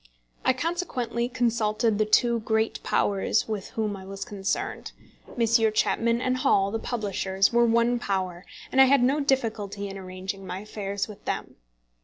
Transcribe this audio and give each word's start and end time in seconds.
I 0.43 0.53
consequently 0.53 1.29
consulted 1.29 1.99
the 1.99 2.07
two 2.07 2.39
great 2.39 2.81
powers 2.81 3.47
with 3.47 3.69
whom 3.77 3.95
I 3.95 4.03
was 4.03 4.25
concerned. 4.25 4.93
Messrs. 5.37 5.71
Chapman 5.75 6.19
& 6.35 6.35
Hall, 6.41 6.71
the 6.71 6.79
publishers, 6.79 7.53
were 7.53 7.67
one 7.67 7.99
power, 7.99 8.43
and 8.71 8.81
I 8.81 8.85
had 8.85 9.03
no 9.03 9.19
difficulty 9.19 9.87
in 9.89 9.99
arranging 9.99 10.47
my 10.47 10.61
affairs 10.61 11.07
with 11.07 11.23
them. 11.25 11.57